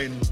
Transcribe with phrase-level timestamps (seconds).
[0.00, 0.24] divine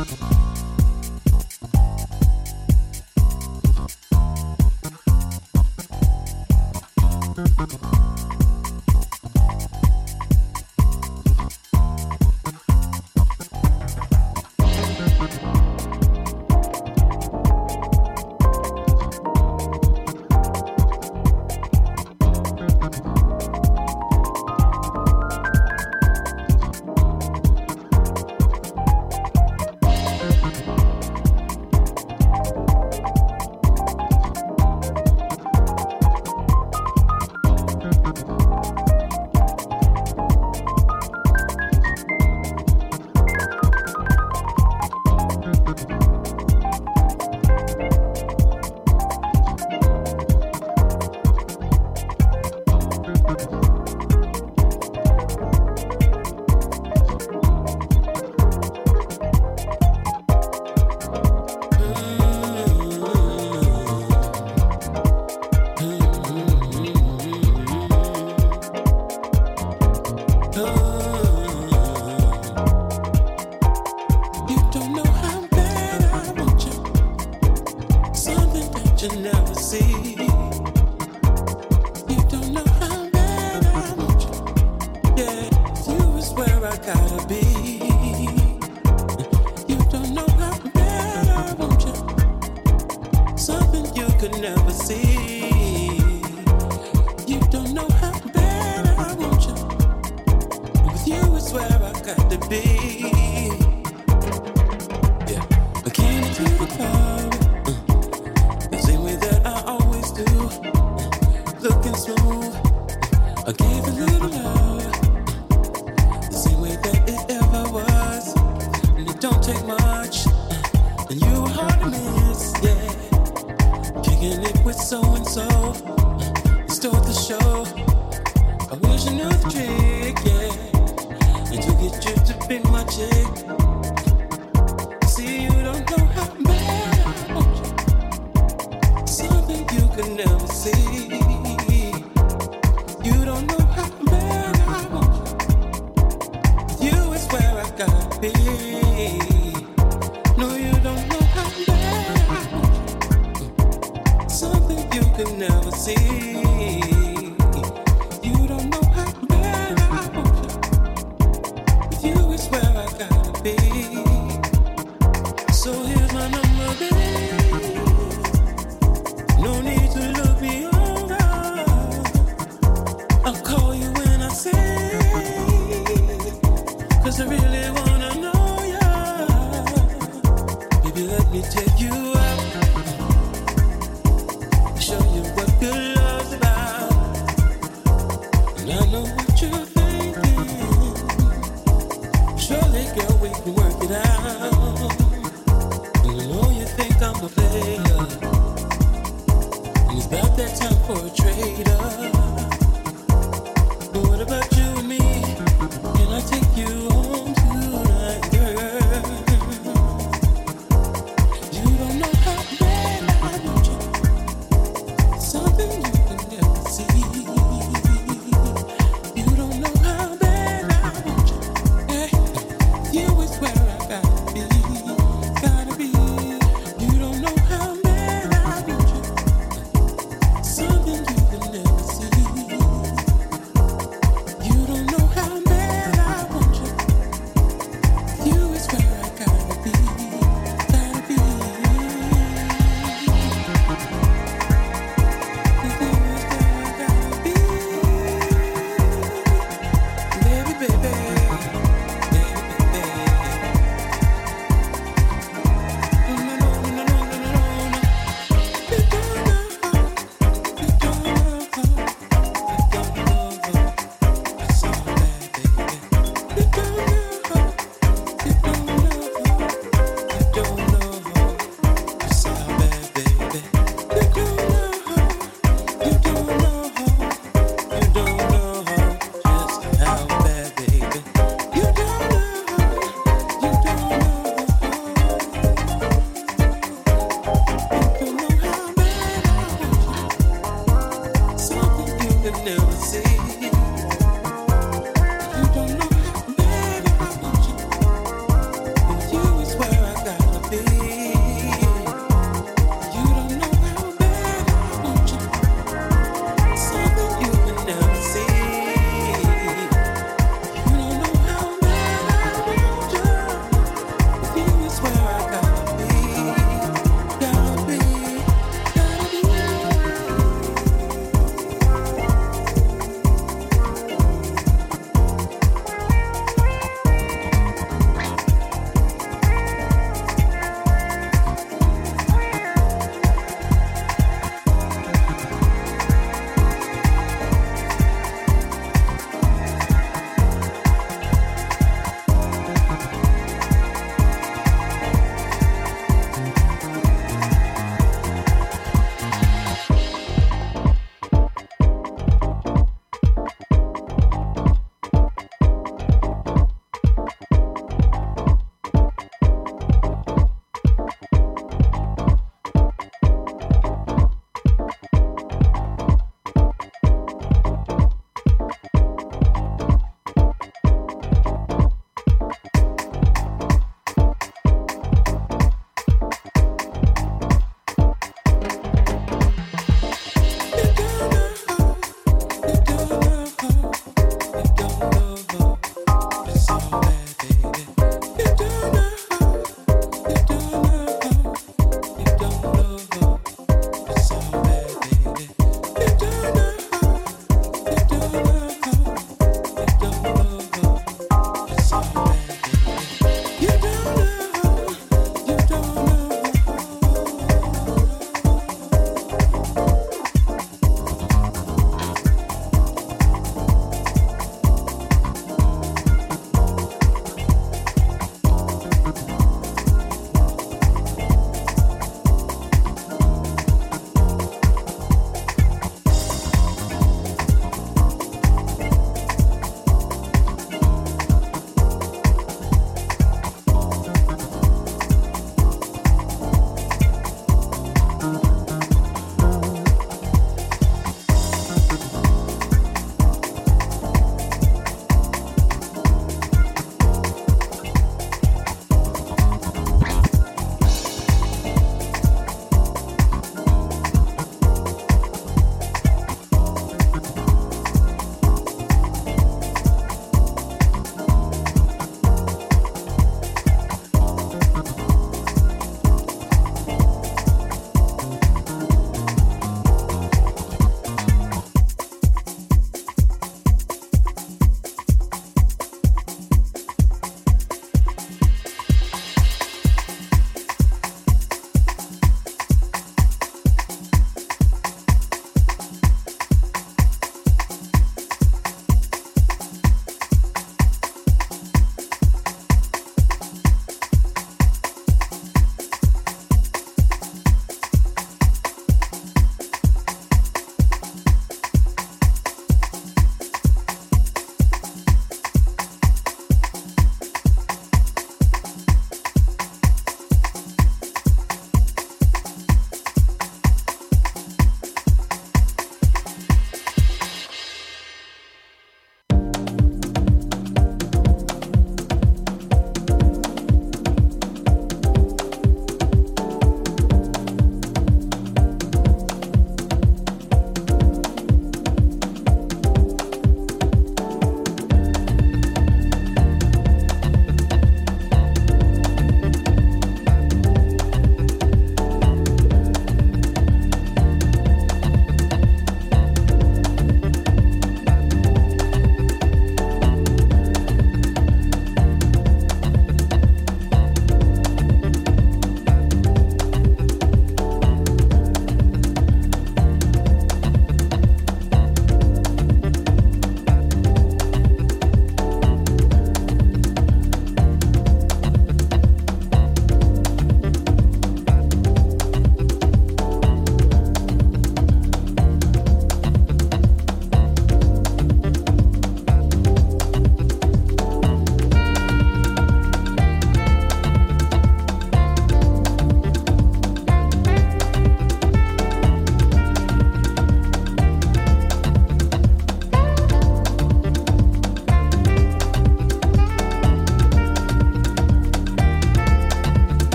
[0.00, 0.49] No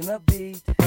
[0.00, 0.79] missing a beat.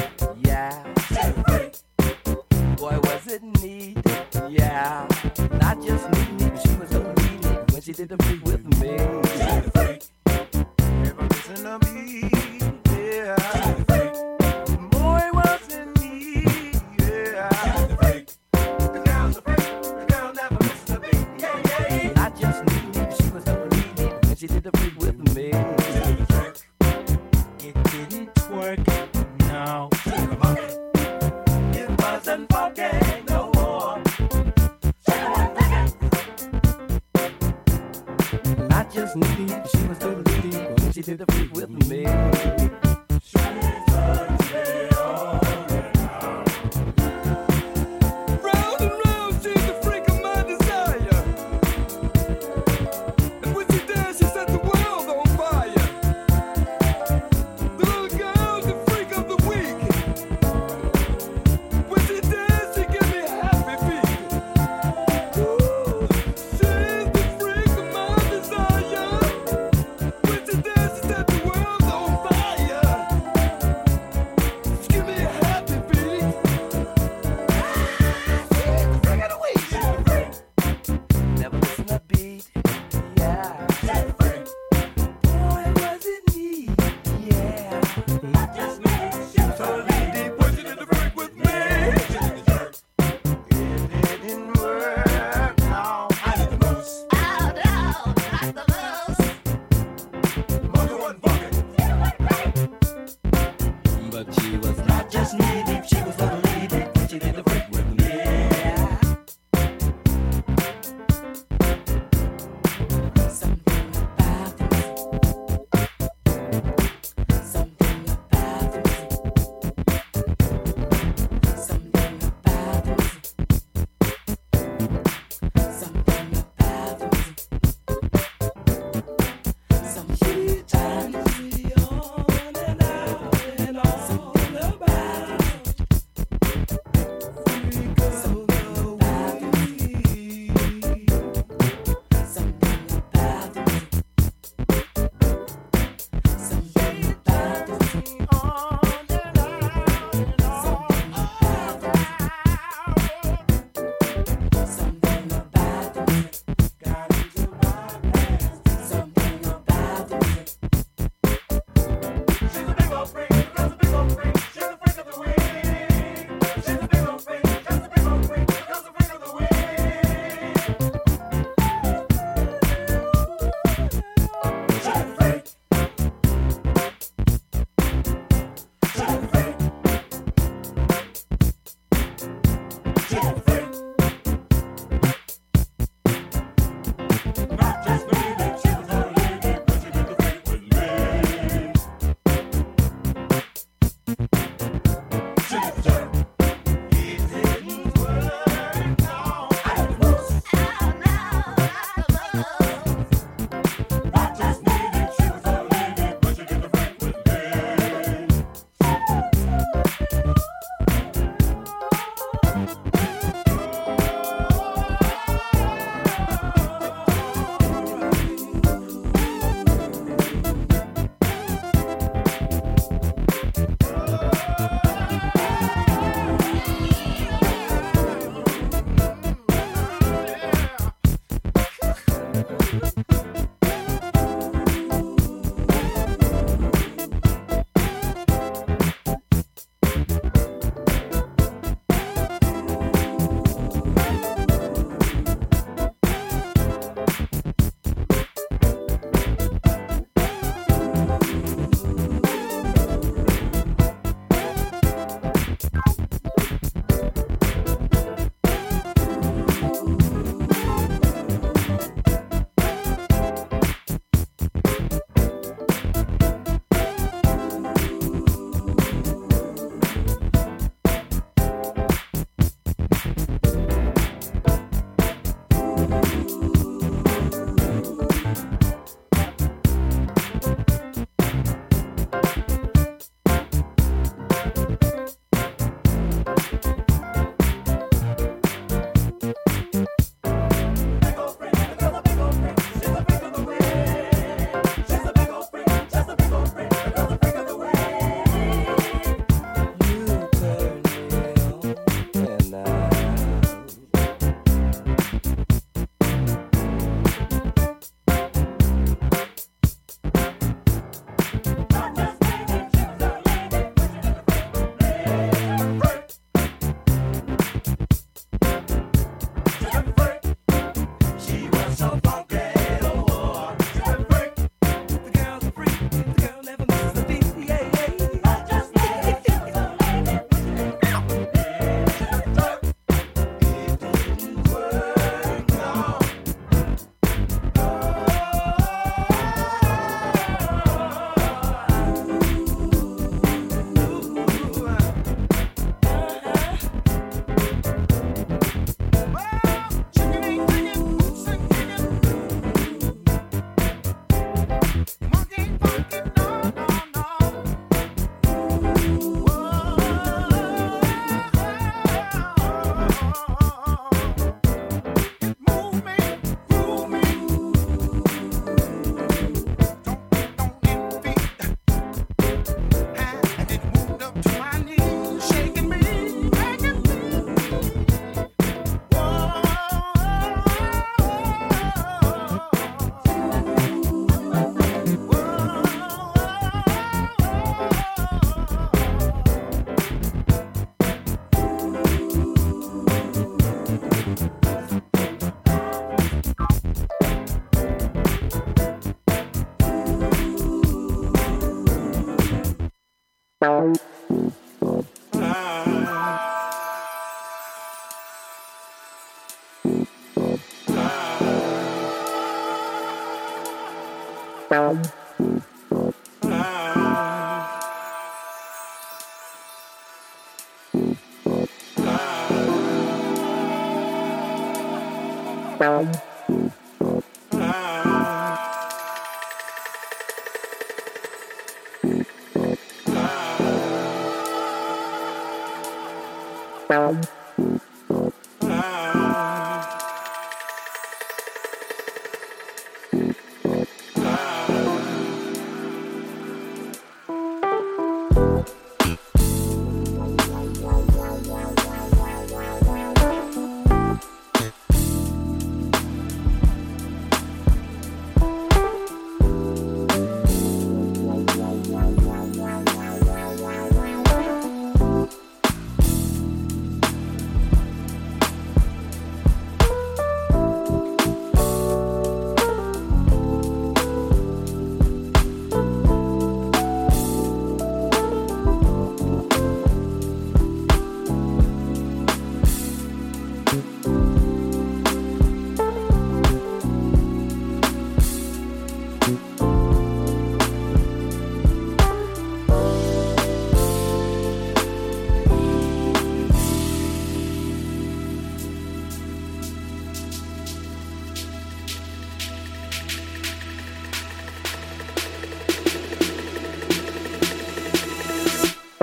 [414.54, 415.03] Bye.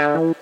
[0.01, 0.40] Bye.